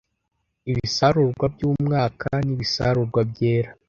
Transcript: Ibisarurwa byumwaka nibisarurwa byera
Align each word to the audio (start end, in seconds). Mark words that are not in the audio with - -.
Ibisarurwa 0.69 1.45
byumwaka 1.53 2.29
nibisarurwa 2.45 3.19
byera 3.29 3.69